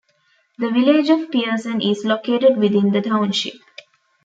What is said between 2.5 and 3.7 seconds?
within the township.